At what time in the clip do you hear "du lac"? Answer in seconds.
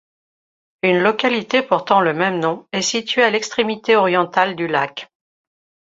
4.55-5.11